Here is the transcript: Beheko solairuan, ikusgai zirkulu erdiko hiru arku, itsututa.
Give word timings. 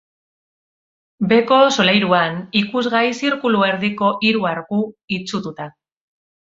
Beheko 1.33 1.59
solairuan, 1.75 2.41
ikusgai 2.63 3.03
zirkulu 3.21 3.63
erdiko 3.69 4.13
hiru 4.31 4.51
arku, 4.57 4.85
itsututa. 5.21 5.73